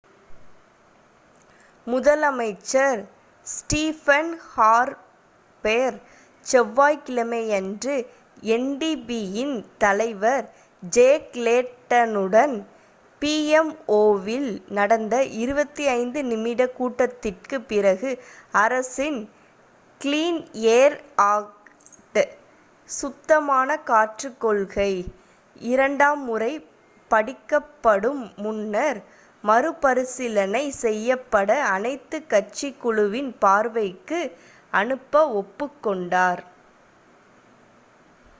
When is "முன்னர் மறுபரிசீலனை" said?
28.37-30.63